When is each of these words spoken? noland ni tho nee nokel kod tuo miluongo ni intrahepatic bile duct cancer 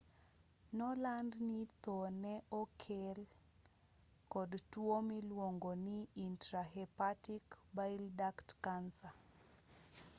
noland 0.77 1.31
ni 1.47 1.59
tho 1.81 1.97
nee 2.21 2.41
nokel 2.49 3.19
kod 4.33 4.51
tuo 4.71 4.95
miluongo 5.09 5.71
ni 5.85 5.97
intrahepatic 6.27 7.43
bile 7.75 8.07
duct 8.19 8.47
cancer 8.65 9.13